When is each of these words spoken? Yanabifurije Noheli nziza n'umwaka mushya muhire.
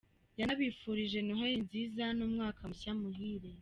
Yanabifurije 0.39 1.17
Noheli 1.27 1.57
nziza 1.65 2.05
n'umwaka 2.17 2.61
mushya 2.69 2.91
muhire. 2.99 3.49